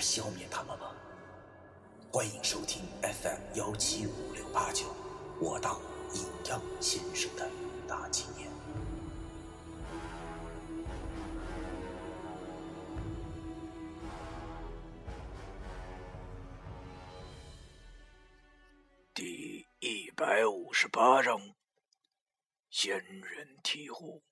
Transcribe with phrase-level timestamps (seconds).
[0.00, 0.90] 消灭他们吗？
[2.10, 4.86] 欢迎收听 FM 幺七五六八九，
[5.40, 5.78] 我当
[6.14, 7.48] 阴阳先生的
[7.86, 8.50] 大纪念。
[19.14, 21.38] 第一百五十八章，
[22.70, 24.22] 仙人醍醐。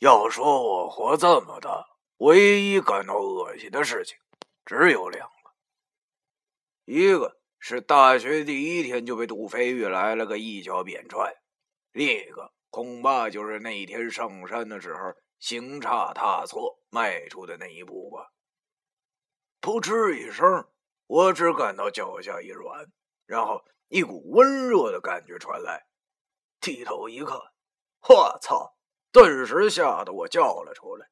[0.00, 1.89] 要说我活这么大，
[2.20, 4.18] 唯一感到恶心的事情
[4.66, 5.50] 只有两个，
[6.84, 11.34] 一个是大学第一天就被杜飞玉来了个一脚扁踹，
[11.92, 18.30] 另一个恐怕就是那天上山的时候行差踏错迈出的那一步吧。
[19.62, 20.66] 噗嗤一声。
[21.06, 22.86] 我只感到脚下一软，
[23.26, 25.84] 然后一股温热的感觉传来，
[26.60, 27.36] 低头一看，
[28.08, 28.76] 我操！
[29.10, 31.08] 顿时吓得我叫了出来。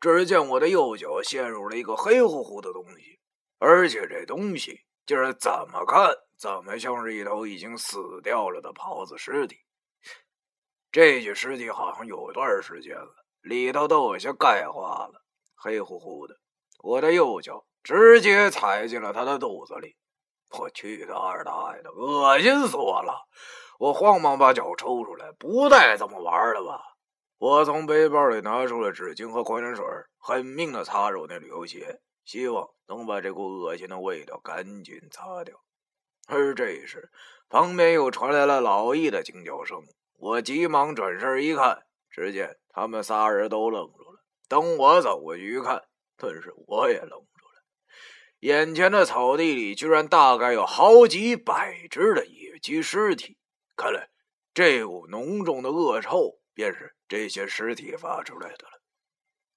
[0.00, 3.18] 只见我的右脚陷入了一个黑乎乎的东西，
[3.58, 9.56] 而且这东西竟然怎么看怎么像是一头已经死掉了的狍子尸体。
[10.90, 15.22] 这具尸体好像有段时间了，里头都有些钙化了，
[15.54, 16.34] 黑乎乎的。
[16.82, 17.64] 我的右脚。
[17.82, 19.96] 直接踩进了他的肚子里，
[20.50, 23.26] 我去他二大爷的，恶心死我了！
[23.78, 26.78] 我慌忙把脚抽出来，不带这么玩的吧？
[27.40, 29.82] 我从背包里拿出了纸巾和矿泉水，
[30.18, 35.56] 狠命的擦着我那旅游鞋，希望能把这股恶心的味道赶紧擦掉。
[36.28, 37.10] 而这时，
[37.48, 39.82] 旁边又传来了老易的惊叫声，
[40.18, 44.22] 我急忙转身一看，只见他们仨人都愣住了。
[44.46, 45.82] 等我走过去一看，
[46.18, 47.62] 顿时我也愣住了。
[48.40, 53.38] 眼前的草地里，居然大概有好几百只的野鸡尸体。
[53.74, 54.10] 看来，
[54.52, 58.82] 这股浓重的恶臭便是这些尸体发出来的了。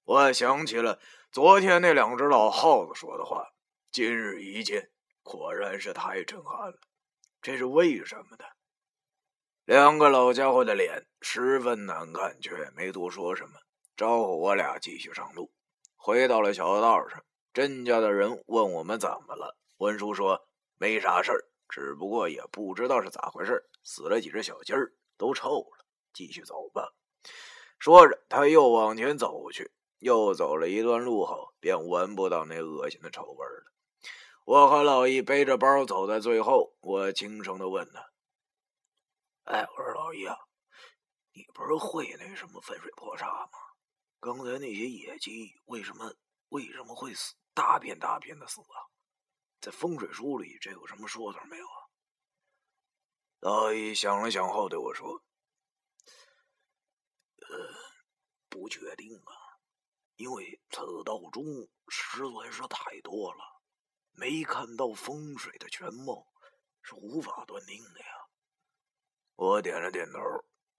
[0.04, 0.98] 我想起了
[1.30, 3.46] 昨天那两只老耗子说的话，
[3.90, 4.90] 今日一见，
[5.22, 6.78] 果然是太震撼了。
[7.42, 8.44] 这是为什么呢？
[9.66, 13.60] 两个老家伙的脸十分难看，却没多说什么，
[13.94, 15.52] 招呼我俩继续上路。
[15.96, 17.22] 回到了小道上。
[17.52, 20.48] 甄家的人问我们怎么了，文叔说
[20.78, 25.84] 没啥事儿，只不过也不知道是咋回事，死了几只小鸡儿，都臭了。
[26.14, 26.93] 继续走吧。
[27.78, 29.72] 说着，他又往前走去。
[30.00, 33.72] 又走了一段路后，便闻不到那恶心的臭味了。
[34.44, 38.10] 我和老易背着包走在最后，我轻声的问他
[39.50, 40.36] ：“哎，我说老易啊，
[41.32, 43.58] 你不是会那什么分水破沙吗？
[44.20, 46.12] 刚才那些野鸡为什么
[46.50, 48.76] 为什么会死？”大片大片的死啊，
[49.62, 51.80] 在风水书里这有什么说头没有啊？
[53.40, 55.22] 老易想了想后对我说
[58.64, 59.60] ：“不确定啊，
[60.16, 61.44] 因为此道中
[61.88, 63.60] 实在是太多了，
[64.12, 66.26] 没看到风水的全貌，
[66.80, 68.06] 是无法断定的呀。”
[69.36, 70.18] 我点了点头。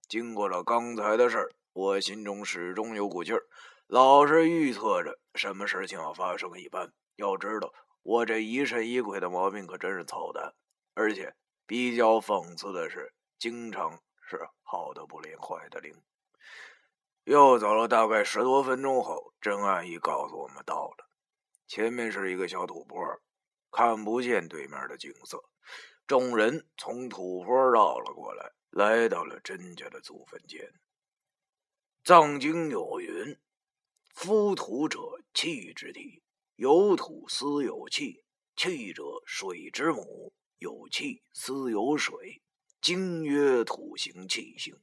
[0.07, 3.46] 经过了刚才的事儿，我心中始终有股劲儿。
[3.85, 6.91] 老是预测着什么事情要发生一般。
[7.17, 7.72] 要知道，
[8.02, 10.56] 我这疑神疑鬼的毛病可真是操蛋，
[10.96, 11.35] 而且
[11.67, 15.94] 比较讽刺的是，经常是好的不灵，坏的灵。
[17.25, 21.09] 又走了大概十多分钟后，真安一告诉我们到了，
[21.65, 22.99] 前面是一个小土坡，
[23.71, 25.43] 看不见对面的景色。
[26.05, 30.71] 众人从土坡绕了过来，来到了甄家的祖坟前。
[32.03, 33.35] 藏经有云。
[34.13, 34.99] 夫土者，
[35.33, 36.21] 气之地。
[36.57, 38.23] 有土司有气，
[38.55, 40.31] 气者水之母。
[40.59, 42.43] 有气司有水，
[42.79, 44.78] 经曰土行气行。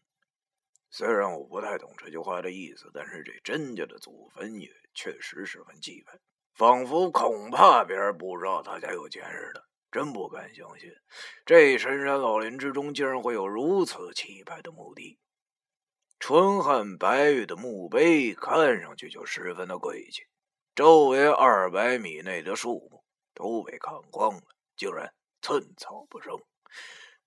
[0.95, 6.19] 虽然我不太懂这句话的意思，但是这甄家的祖坟也确实十分气派，
[6.55, 9.65] 仿佛恐怕别人不知道他家有钱似的。
[9.91, 10.91] 真不敢相信，
[11.47, 15.19] 这深山老林之中竟然会有如此气派的墓地。
[16.19, 20.23] 纯汉白玉的墓碑看上去就十分的贵气，
[20.75, 23.03] 周围二百米内的树木
[23.35, 24.43] 都被砍光了，
[24.77, 26.39] 竟然寸草不生。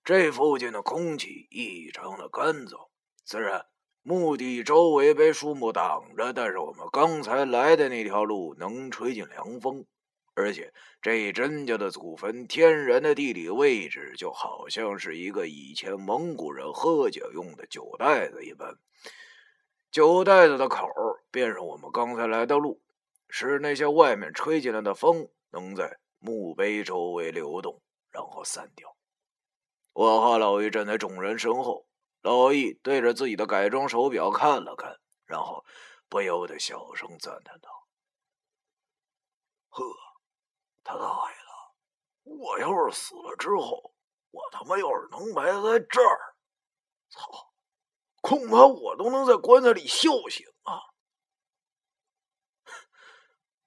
[0.02, 2.88] 这附近的空气异常的干燥，
[3.28, 3.66] 虽然
[4.04, 9.84] 墓地周围被树木挡着，但是我们刚才来的那条路能吹进凉风，
[10.34, 18.78] 而且这甄家的祖坟天然的地理位置就好像是一个以前蒙古人喝酒用的酒袋子一般。
[19.90, 20.88] 酒袋子的口
[21.32, 22.80] 便是我们刚才来的路，
[23.28, 27.82] 使那些外面吹进来的风能在墓碑周围流动，
[28.12, 28.94] 然后散掉。
[29.94, 31.85] 我和老于站在众人身后。
[32.26, 35.64] 老易对着自己的改装手表看了看，然后
[36.08, 37.70] 不由得小声赞叹道
[39.70, 39.84] ：“呵，
[40.82, 42.34] 他大爷的！
[42.36, 43.94] 我要是死了之后，
[44.32, 46.34] 我他妈要是能埋在这儿，
[47.10, 47.52] 操，
[48.20, 50.82] 恐怕我都能在棺材里笑醒啊！”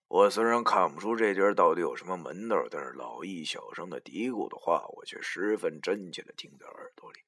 [0.10, 7.22] 我虽然看不出这地儿到底有什么门道，但是老易小声的嘀咕的话，我却十分真切的听在耳朵里。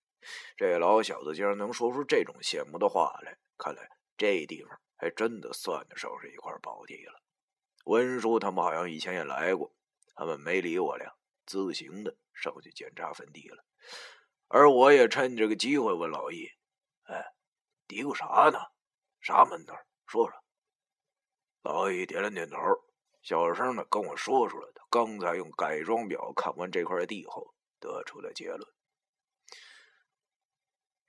[0.57, 7.21] 这老小子竟然能说出这种羡慕的话来，看来这地方还真的算得上是一块宝地了。
[7.85, 9.73] 文叔他们好像以前也来过，
[10.15, 11.11] 他们没理我俩，
[11.45, 13.65] 自行的上去检查坟地了。
[14.47, 16.47] 而我也趁这个机会问老易
[17.09, 17.33] ：“哎，
[17.87, 18.59] 嘀咕啥呢？
[19.19, 19.75] 啥门道？
[20.05, 20.37] 说说。”
[21.63, 22.57] 老易点了点头，
[23.21, 28.61] 小声的跟我说出了他刚才用改装表看完这块地后得出的结论。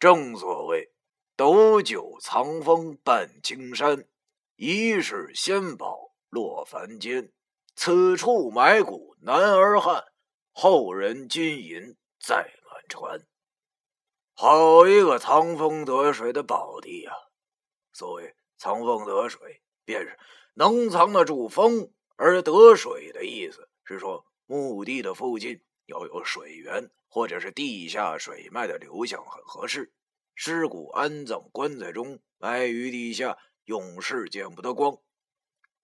[0.03, 0.91] 正所谓
[1.39, 4.05] “斗酒藏风半青山，
[4.57, 7.33] 一世仙宝落凡间。
[7.77, 10.03] 此处埋骨男儿汉，
[10.51, 13.25] 后人金银再满船。”
[14.35, 17.13] 好一个藏风得水的宝地呀！
[17.93, 20.19] 所谓“藏风得水”，便是
[20.55, 26.91] 能藏得住风而得水的意思，是说墓地的附近要有水源。
[27.15, 29.93] 或者是地下水脉的流向很合适，
[30.35, 34.97] 尸骨安葬棺材中，埋于地下，永世见不得光。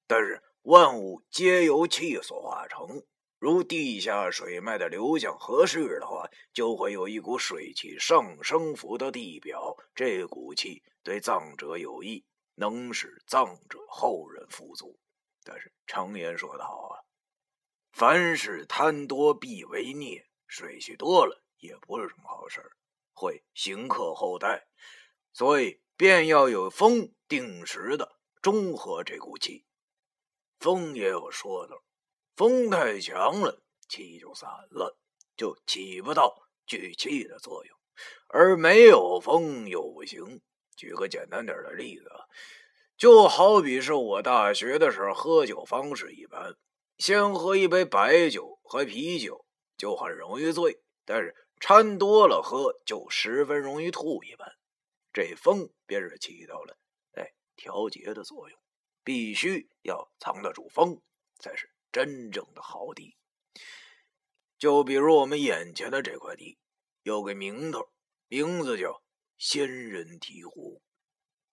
[0.07, 3.05] 但是万物皆由气所化成，
[3.39, 12.25] 如地下水脉的流向合适的话，就会有一股水气上升浮到地表，这股气对葬者有益，
[12.55, 14.99] 能使葬者后人富足。
[15.45, 16.98] 但是常言说得好啊，
[17.93, 20.25] 凡事贪多必为孽。
[20.51, 22.73] 水气多了也不是什么好事儿
[23.13, 24.67] 会行克后代，
[25.35, 29.67] 所以便要有风定时的中和这股气。
[30.59, 31.83] 风也有说道，
[32.35, 34.97] 风太强了，气就散了，
[35.37, 37.77] 就起不到聚气的作用；
[38.29, 40.41] 而没有风又不行。
[40.77, 42.11] 举个简单点的例子，
[42.97, 46.57] 就好比是我大学的时候喝酒方式一般，
[46.99, 49.45] 先喝一杯白酒和啤酒。
[49.79, 54.53] 就很容易醉，但是掺多了喝就十分容易吐一般。
[55.13, 56.77] 这风便是起到了
[57.13, 58.59] 哎调节的作用，
[59.05, 61.01] 必须要藏得住风，
[61.39, 63.17] 才是真正的好地。
[64.59, 66.59] 就比如我们眼前的这块地，
[67.05, 67.89] 有个名头，
[68.27, 69.01] 名字叫
[69.37, 70.83] 仙人提壶，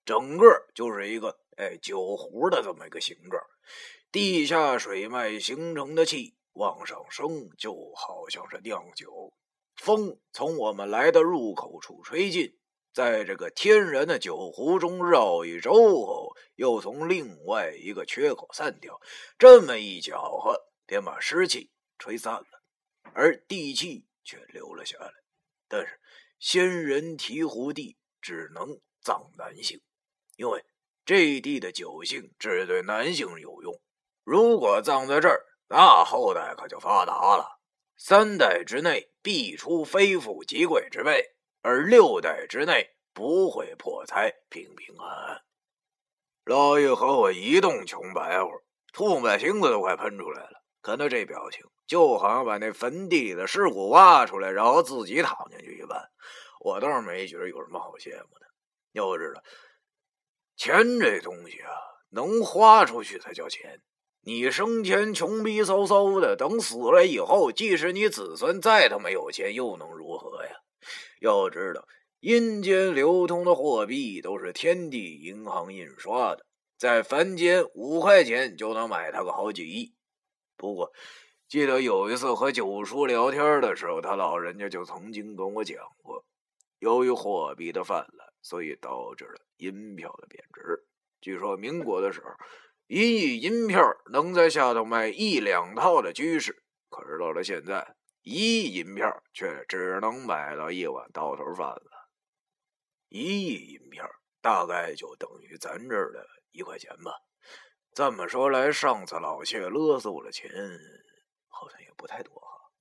[0.03, 3.43] 整个就是一个哎酒壶的这么一个形状，
[4.15, 6.35] 地下水脉形成的气。
[6.53, 9.33] 往上升，就好像是酿酒。
[9.75, 12.57] 风从我们来的入口处吹进，
[12.93, 15.73] 在这个天然的酒壶中绕一周
[16.05, 19.01] 后，又从另外一个缺口散掉。
[19.37, 21.69] 这么一搅和，便把湿气
[21.99, 22.63] 吹散了，
[23.13, 25.11] 而地气却留了下来。
[25.67, 25.99] 但是
[26.39, 29.81] 仙人提壶地只能葬男性，
[30.37, 30.63] 因为
[31.03, 33.77] 这地的酒性只对男性有用。
[34.25, 37.59] 如果葬在这儿，那后代可就发达了，
[37.95, 45.41] 三代之内必出非富即贵之辈，而六代之内不会破财，平平安安。
[46.43, 48.49] 老易和我一动穷白活，
[48.93, 50.63] 吐沫星子都快喷出来了。
[50.81, 56.03] 看他这表情，就好像把那坟地里的尸骨挖出来，然后自己躺进去一般。
[56.59, 58.45] 我倒是没觉得有什么好羡慕的。
[58.91, 59.43] 要知道，
[60.55, 61.69] 钱这东西啊，
[62.09, 63.79] 能花出去才叫钱。
[64.27, 70.49] 你生前穷逼嗖嗖的，等死了以后，即使你子孙再他妈有钱，又能如何呀？
[71.21, 71.87] 要知道，
[72.21, 76.43] 阴间流通的货币都是天地银行印刷的，
[76.75, 79.93] 在凡间五块钱就能买他个好几亿。
[80.57, 80.91] 不过，
[81.47, 86.25] 记得有一次和九叔聊天的时候，他老人家就曾经跟我讲过，
[86.79, 90.83] 由于货币的泛滥，所以导致了银票的贬值。
[91.21, 92.31] 据说民国的时候。
[92.87, 102.09] 一亿银票能在下头卖一两套的居士，可是到了现在，一亿银票却只能买到一碗刀头饭了。
[103.09, 104.07] 一亿银票
[104.41, 107.11] 大概就等于咱这儿的一块钱吧。
[107.93, 110.51] 这么说来，上次老谢勒索我的钱
[111.47, 112.71] 好像也不太多哈，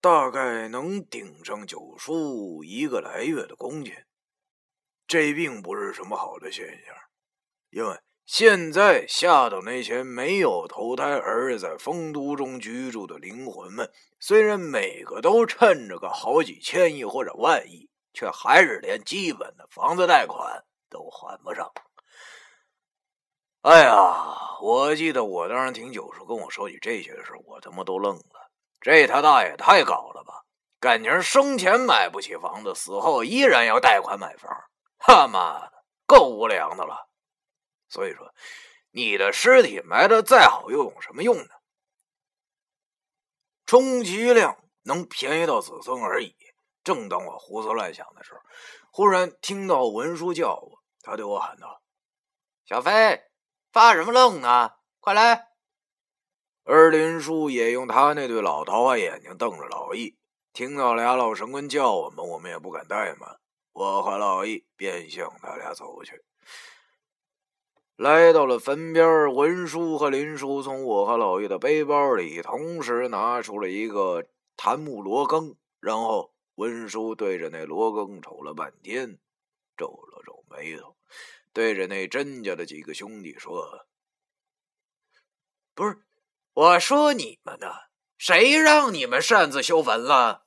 [0.00, 4.06] 大概能顶上九叔一个来月的工钱。
[5.06, 6.94] 这并不是什么好的现象，
[7.70, 7.98] 因为
[8.28, 21.72] 现在下到那些没有投胎而在丰都中居住的灵魂们，虽然每个都趁着个好几千亿或者万亿，却还是连基本的房子贷款都还不上。
[23.62, 28.50] 哎呀，我记得我当时听九叔跟我说起这些事，我他妈都愣了。
[28.78, 30.44] 这他大爷太搞了吧！
[30.78, 34.54] 感情生前买不起房子，死后依然要贷款买房。
[34.98, 35.72] 他妈的，
[36.06, 37.07] 够无良的了！
[37.88, 38.32] 所以说，
[38.90, 41.50] 你的尸体埋的再好，又有什么用呢？
[43.66, 46.34] 充其量能便宜到子孙而已。
[46.84, 48.40] 正当我胡思乱想的时候，
[48.90, 51.82] 忽然听到文叔叫我，他对我喊道
[52.64, 53.24] ：“小飞，
[53.72, 54.72] 发什么愣呢？
[55.00, 55.48] 快来！”
[56.64, 60.16] 而林叔也用他那对老桃花眼睛瞪着老易。
[60.54, 63.38] 听到俩老神棍叫我们，我们也不敢怠慢。
[63.72, 66.22] 我和老易便向他俩走去，
[67.98, 69.34] 来到了坟边。
[69.34, 74.24] 文叔和林叔从我和老易的背包里同时拿出了一个
[74.56, 79.18] 檀木罗庚，然后文叔对着那罗庚瞅了半天，
[79.76, 80.94] 皱了皱眉头，
[81.52, 83.88] 对着那甄家的几个兄弟说
[85.74, 85.98] ：“不是，
[86.54, 87.66] 我说你们呢，
[88.16, 90.44] 谁让你们擅自修坟了？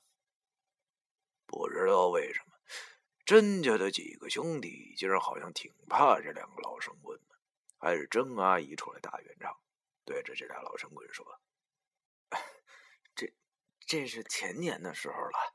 [1.45, 2.53] 不知道为什么。”
[3.25, 7.19] 甄家的几个兄弟竟然好像挺怕这两个老神棍，
[7.81, 9.57] 还是郑阿姨出来打圆场，
[10.05, 11.41] 对着这俩老神棍说
[13.15, 13.33] ：“这
[13.87, 15.53] 这是前年的时候了，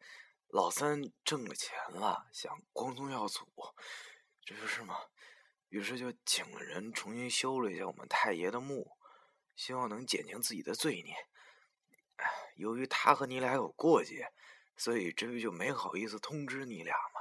[0.49, 3.47] 老三挣了钱了，想光宗耀祖，
[4.43, 4.97] 这不是吗？
[5.69, 8.99] 于是就请了人重新修了一下我们太爷的墓，
[9.55, 11.15] 希望能减轻自己的罪孽。
[12.57, 14.33] 由于他和你俩有过节，
[14.77, 17.21] 所以这不就没好意思通知你俩吗？”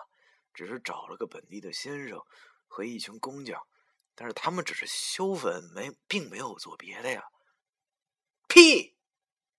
[0.51, 2.25] 只是找了个本地的先生
[2.65, 3.67] 和一群工匠，
[4.15, 7.23] 但是他们只是修坟，没并没有做别的呀。
[8.47, 8.97] 屁！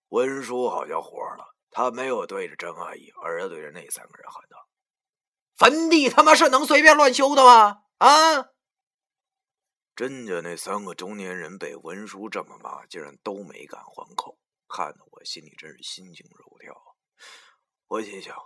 [0.08, 4.68] 文叔好像火了，他没有对着郑阿姨，而是对着那三个人喊道
[5.58, 7.82] ：“坟地他妈是能随便乱修的吗？
[7.98, 8.50] 啊！”
[9.96, 16.75] 甄家那三个中年人被文叔这么骂，竟然都没敢还口，看得我心里真是心惊肉跳。
[17.88, 18.36] 我心想：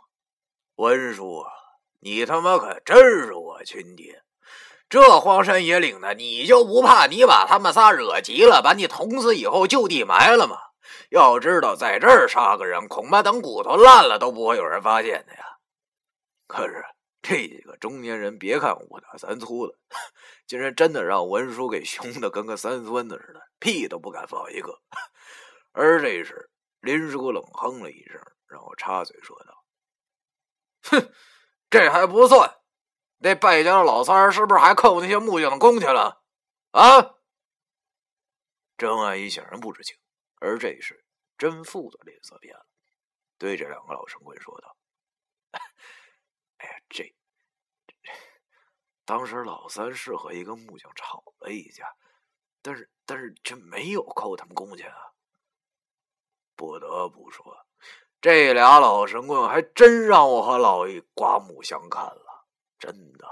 [0.77, 1.53] 文叔啊！
[1.99, 4.25] 你他妈可真是我亲爹！
[4.91, 10.59] 这荒山野岭的，你就不怕你把他们仨惹急了，把你捅死以后就地埋了吗？
[11.11, 15.45] 要知道，在这儿杀个人，恐怕等骨头烂了都不会有人发现的呀。
[16.49, 16.85] 可是
[17.23, 19.75] 这几个中年人，别看五大三粗的，
[20.49, 24.77] 竟然真的让文叔给凶的跟个三孙子似的，屁都不敢放一个。
[25.73, 29.65] 而这时，林叔冷哼了一声，让我插嘴说道
[30.91, 31.13] ：“哼。”
[31.71, 32.53] 这还不算，
[33.23, 36.23] 那败家的老三儿是不是还扣那些木匠的工钱了？
[36.71, 37.17] 啊！
[38.79, 39.95] 郑阿姨显然不知情，
[40.41, 41.05] 而这时
[41.37, 42.67] 甄父的脸色变了，
[43.37, 44.75] 对这两个老神棍说道
[46.57, 47.15] ：“哎呀，这
[49.05, 51.95] 当时老三是和一个木匠吵了一架，
[52.63, 55.13] 但是但是却没有扣他们工钱啊。
[56.57, 57.67] 不得不说。”
[58.23, 62.30] 这俩老神棍还真让我和老易刮目相看了，
[62.81, 63.29] 真的，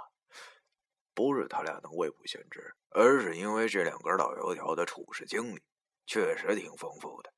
[1.15, 5.63] 不是他俩能未卜先知，而是因为这两根老油条的处事经历
[6.07, 7.33] 确实挺丰富的。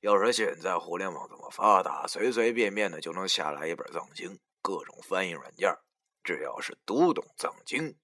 [0.00, 5.76] 要说现在互联网这么发达，随随便便的就能下来一本藏经，各种翻译软件，
[6.22, 7.98] 只要是读懂藏经，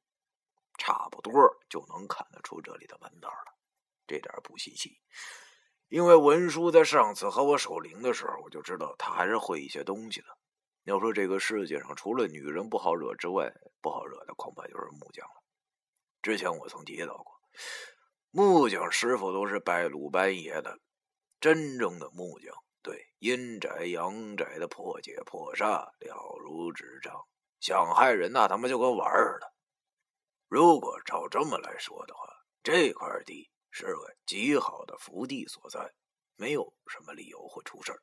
[0.76, 1.32] 差不多
[1.70, 3.54] 就能看得出这里的门道了，
[4.08, 5.00] 这点不稀奇。
[5.88, 10.26] 因为文叔在上次和我守灵的时候，我就知道他还是会一些东西的。
[10.84, 15.42] 要说这个世界上除了女人不好惹之外，不好惹的恐怕就是木匠了。
[16.22, 17.40] 之前我曾提到过，
[18.30, 20.78] 木匠师傅都是拜鲁班爷的，
[21.40, 25.66] 真正的木匠对阴宅阳宅的破解破煞
[26.00, 27.14] 了如指掌，
[27.60, 29.52] 想害人那他妈就跟玩儿似的。
[30.48, 32.26] 如果照这么来说的话，
[32.62, 33.48] 这块地。
[33.74, 35.94] 是个极好的福地所在，
[36.36, 38.02] 没有什么理由会出事儿。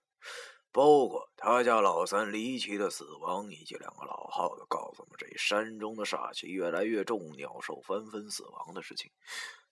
[0.80, 9.12] 包括他家老三离奇的死亡，以及两个老耗子告诉我们这山中的煞气越来越重，鸟兽纷纷死亡的事情。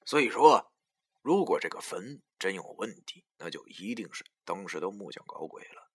[0.06, 0.70] 所以说，
[1.22, 5.90] 如果这个坟真有问题，那就一定是当时的木匠搞鬼了。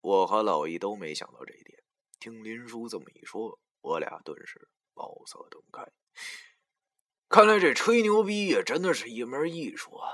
[0.00, 1.82] 我和老易都没想到这一点。
[2.18, 5.86] 听林叔这么一说，我俩顿时茅塞顿开。
[7.28, 10.08] 看来这吹牛逼也真的是一门艺术啊，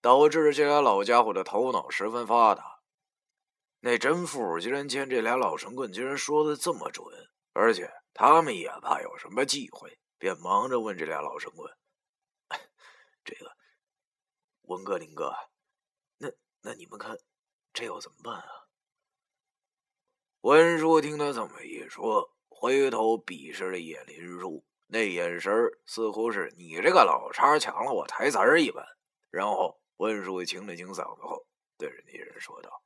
[0.00, 2.73] 导致这俩老家伙的头脑十分发达。
[3.86, 7.06] 那真富竟然见这俩老神棍竟然说的这么准，
[7.52, 11.70] 而且他们也怕有什么忌讳，便忙着问这俩老神棍
[13.26, 13.54] ：“这个
[14.62, 15.34] 文哥、林哥，
[16.16, 16.30] 那
[16.62, 17.14] 那你们看
[17.74, 18.48] 这要怎么办啊？”
[20.40, 24.64] 文叔听他这么一说，回头鄙视了一眼林叔。
[24.86, 25.52] 那眼神
[25.84, 28.82] 似乎是你这个老叉抢了我台词儿一般，
[29.30, 32.82] 然后温叔清了清嗓子后，对着那人说道：“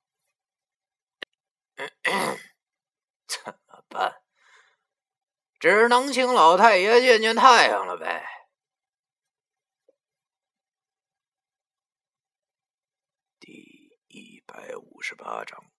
[3.29, 4.23] 怎么办？
[5.61, 8.25] 只能请老太爷见见太阳了呗。”
[13.39, 15.78] 第一百五十八章。